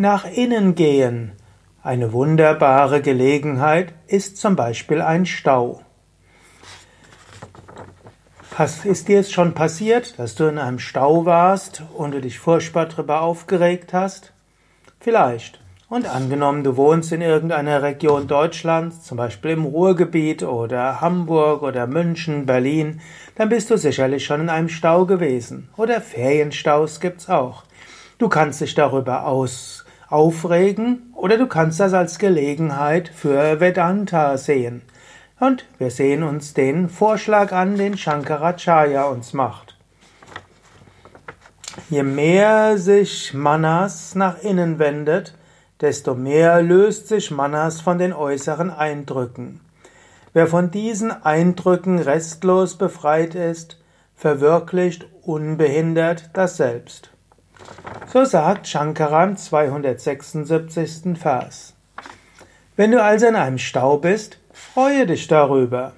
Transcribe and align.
Nach 0.00 0.24
innen 0.24 0.76
gehen. 0.76 1.32
Eine 1.82 2.14
wunderbare 2.14 3.02
Gelegenheit 3.02 3.92
ist 4.06 4.38
zum 4.38 4.56
Beispiel 4.56 5.02
ein 5.02 5.26
Stau. 5.26 5.82
Ist 8.84 9.08
dir 9.08 9.20
es 9.20 9.30
schon 9.30 9.52
passiert, 9.52 10.18
dass 10.18 10.36
du 10.36 10.44
in 10.44 10.56
einem 10.56 10.78
Stau 10.78 11.26
warst 11.26 11.82
und 11.94 12.12
du 12.12 12.22
dich 12.22 12.38
furchtbar 12.38 12.86
darüber 12.86 13.20
aufgeregt 13.20 13.92
hast? 13.92 14.32
Vielleicht. 15.00 15.60
Und 15.90 16.06
angenommen, 16.06 16.64
du 16.64 16.78
wohnst 16.78 17.12
in 17.12 17.20
irgendeiner 17.20 17.82
Region 17.82 18.26
Deutschlands, 18.26 19.02
zum 19.02 19.18
Beispiel 19.18 19.50
im 19.50 19.66
Ruhrgebiet 19.66 20.42
oder 20.42 21.02
Hamburg 21.02 21.60
oder 21.60 21.86
München, 21.86 22.46
Berlin, 22.46 23.02
dann 23.34 23.50
bist 23.50 23.68
du 23.68 23.76
sicherlich 23.76 24.24
schon 24.24 24.40
in 24.40 24.48
einem 24.48 24.70
Stau 24.70 25.04
gewesen. 25.04 25.68
Oder 25.76 26.00
Ferienstaus 26.00 27.00
gibt's 27.00 27.28
auch. 27.28 27.64
Du 28.16 28.30
kannst 28.30 28.62
dich 28.62 28.74
darüber 28.74 29.26
aus, 29.26 29.84
aufregen 30.10 31.12
oder 31.14 31.38
du 31.38 31.46
kannst 31.46 31.80
das 31.80 31.94
als 31.94 32.18
Gelegenheit 32.18 33.08
für 33.08 33.60
Vedanta 33.60 34.36
sehen. 34.36 34.82
Und 35.38 35.64
wir 35.78 35.90
sehen 35.90 36.22
uns 36.22 36.52
den 36.52 36.90
Vorschlag 36.90 37.52
an, 37.52 37.76
den 37.76 37.96
Shankaracharya 37.96 39.04
uns 39.04 39.32
macht. 39.32 39.78
Je 41.88 42.02
mehr 42.02 42.76
sich 42.76 43.32
Manas 43.32 44.14
nach 44.14 44.42
innen 44.42 44.78
wendet, 44.78 45.34
desto 45.80 46.14
mehr 46.14 46.60
löst 46.62 47.08
sich 47.08 47.30
Manas 47.30 47.80
von 47.80 47.98
den 47.98 48.12
äußeren 48.12 48.70
Eindrücken. 48.70 49.60
Wer 50.32 50.46
von 50.46 50.70
diesen 50.70 51.10
Eindrücken 51.10 51.98
restlos 51.98 52.76
befreit 52.76 53.34
ist, 53.34 53.80
verwirklicht 54.14 55.06
unbehindert 55.22 56.30
das 56.34 56.56
Selbst. 56.56 57.10
So 58.12 58.24
sagt 58.24 58.66
Shankara 58.66 59.24
im 59.24 59.36
276. 59.36 61.16
Vers. 61.18 61.74
Wenn 62.76 62.90
du 62.90 63.02
also 63.02 63.26
in 63.26 63.36
einem 63.36 63.58
Stau 63.58 63.98
bist, 63.98 64.38
freue 64.52 65.06
dich 65.06 65.28
darüber. 65.28 65.92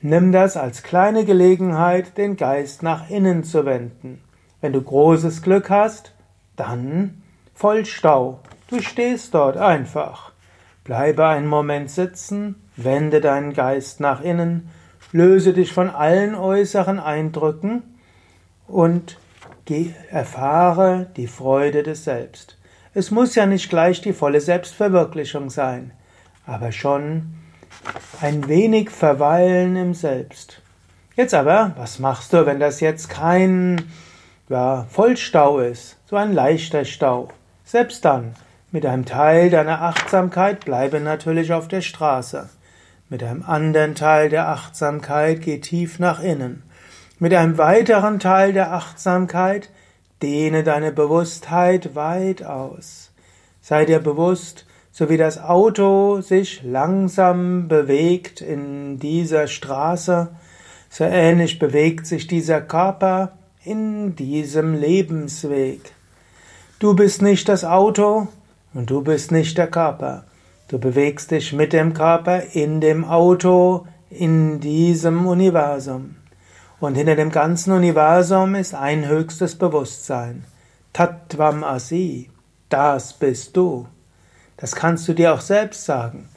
Nimm 0.00 0.30
das 0.30 0.56
als 0.56 0.82
kleine 0.84 1.24
Gelegenheit, 1.24 2.16
den 2.18 2.36
Geist 2.36 2.82
nach 2.82 3.10
innen 3.10 3.42
zu 3.42 3.66
wenden. 3.66 4.22
Wenn 4.60 4.72
du 4.72 4.80
großes 4.80 5.42
Glück 5.42 5.70
hast, 5.70 6.12
dann 6.54 7.22
voll 7.54 7.84
Stau. 7.84 8.40
Du 8.68 8.80
stehst 8.80 9.34
dort 9.34 9.56
einfach. 9.56 10.32
Bleibe 10.84 11.26
einen 11.26 11.48
Moment 11.48 11.90
sitzen, 11.90 12.54
wende 12.76 13.20
deinen 13.20 13.54
Geist 13.54 13.98
nach 13.98 14.20
innen, 14.20 14.70
löse 15.10 15.52
dich 15.52 15.72
von 15.72 15.90
allen 15.90 16.34
äußeren 16.34 17.00
Eindrücken 17.00 17.82
und 18.66 19.18
erfahre 20.10 21.06
die 21.16 21.26
Freude 21.26 21.82
des 21.82 22.04
Selbst. 22.04 22.56
Es 22.94 23.10
muss 23.10 23.34
ja 23.34 23.46
nicht 23.46 23.68
gleich 23.68 24.00
die 24.00 24.12
volle 24.12 24.40
Selbstverwirklichung 24.40 25.50
sein, 25.50 25.92
aber 26.46 26.72
schon 26.72 27.34
ein 28.20 28.48
wenig 28.48 28.90
verweilen 28.90 29.76
im 29.76 29.94
Selbst. 29.94 30.62
Jetzt 31.16 31.34
aber, 31.34 31.72
was 31.76 31.98
machst 31.98 32.32
du, 32.32 32.46
wenn 32.46 32.60
das 32.60 32.80
jetzt 32.80 33.10
kein 33.10 33.82
ja, 34.48 34.86
Vollstau 34.88 35.58
ist, 35.58 35.96
so 36.06 36.16
ein 36.16 36.32
leichter 36.32 36.84
Stau? 36.84 37.28
Selbst 37.64 38.04
dann, 38.04 38.34
mit 38.70 38.86
einem 38.86 39.04
Teil 39.04 39.50
deiner 39.50 39.82
Achtsamkeit 39.82 40.64
bleibe 40.64 41.00
natürlich 41.00 41.52
auf 41.52 41.68
der 41.68 41.80
Straße. 41.80 42.48
Mit 43.08 43.22
einem 43.22 43.42
anderen 43.42 43.94
Teil 43.94 44.28
der 44.28 44.48
Achtsamkeit 44.48 45.40
geh 45.40 45.58
tief 45.58 45.98
nach 45.98 46.20
innen. 46.20 46.62
Mit 47.20 47.34
einem 47.34 47.58
weiteren 47.58 48.20
Teil 48.20 48.52
der 48.52 48.72
Achtsamkeit 48.72 49.70
dehne 50.22 50.62
deine 50.62 50.92
Bewusstheit 50.92 51.96
weit 51.96 52.44
aus. 52.44 53.10
Sei 53.60 53.84
dir 53.84 53.98
bewusst, 53.98 54.66
so 54.92 55.08
wie 55.08 55.16
das 55.16 55.42
Auto 55.42 56.20
sich 56.20 56.62
langsam 56.62 57.66
bewegt 57.66 58.40
in 58.40 59.00
dieser 59.00 59.48
Straße, 59.48 60.28
so 60.90 61.04
ähnlich 61.04 61.58
bewegt 61.58 62.06
sich 62.06 62.28
dieser 62.28 62.60
Körper 62.60 63.32
in 63.64 64.14
diesem 64.14 64.74
Lebensweg. 64.74 65.92
Du 66.78 66.94
bist 66.94 67.20
nicht 67.20 67.48
das 67.48 67.64
Auto, 67.64 68.28
und 68.74 68.90
du 68.90 69.02
bist 69.02 69.32
nicht 69.32 69.58
der 69.58 69.66
Körper. 69.66 70.24
Du 70.68 70.78
bewegst 70.78 71.32
dich 71.32 71.52
mit 71.52 71.72
dem 71.72 71.94
Körper 71.94 72.42
in 72.52 72.80
dem 72.80 73.04
Auto, 73.04 73.86
in 74.08 74.60
diesem 74.60 75.26
Universum. 75.26 76.14
Und 76.80 76.94
hinter 76.94 77.16
dem 77.16 77.30
ganzen 77.30 77.72
Universum 77.72 78.54
ist 78.54 78.74
ein 78.74 79.08
höchstes 79.08 79.56
Bewusstsein. 79.56 80.44
Tattvam 80.92 81.64
Asi. 81.64 82.30
Das 82.68 83.14
bist 83.14 83.56
du. 83.56 83.86
Das 84.56 84.74
kannst 84.74 85.08
du 85.08 85.14
dir 85.14 85.34
auch 85.34 85.40
selbst 85.40 85.84
sagen. 85.84 86.28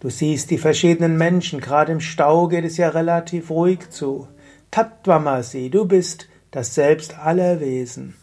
Du 0.00 0.08
siehst 0.08 0.50
die 0.50 0.58
verschiedenen 0.58 1.18
Menschen, 1.18 1.60
gerade 1.60 1.92
im 1.92 2.00
Stau 2.00 2.48
geht 2.48 2.64
es 2.64 2.76
ja 2.76 2.88
relativ 2.88 3.50
ruhig 3.50 3.90
zu. 3.90 4.28
Tattvamasi, 4.70 5.68
du 5.68 5.84
bist 5.84 6.28
das 6.52 6.74
Selbst 6.74 7.18
aller 7.18 7.60
Wesen. 7.60 8.14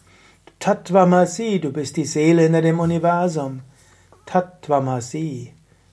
Tattvamasi, 0.58 1.60
du 1.60 1.72
bist 1.72 1.96
die 1.96 2.04
Seele 2.04 2.42
hinter 2.42 2.62
dem 2.62 2.80
Universum. 2.80 3.60
Tattvamasi, 4.26 5.52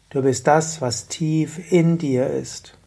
du 0.09 0.21
bist 0.23 0.47
das, 0.47 0.81
was 0.81 1.07
tief 1.07 1.71
in 1.71 1.97
dir 1.97 2.27
ist. 2.27 2.77